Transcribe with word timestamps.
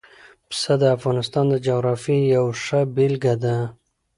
پسه 0.49 0.73
د 0.81 0.83
افغانستان 0.97 1.45
د 1.49 1.55
جغرافیې 1.67 2.19
یوه 2.35 2.51
ښه 2.63 2.79
بېلګه 2.95 3.33
ده. 3.43 3.57